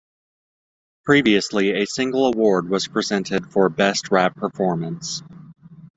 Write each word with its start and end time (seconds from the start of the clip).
Previously 1.05 1.73
a 1.79 1.85
single 1.85 2.25
award 2.33 2.67
was 2.67 2.87
presented 2.87 3.51
for 3.51 3.69
Best 3.69 4.09
Rap 4.09 4.33
Performance. 4.35 5.21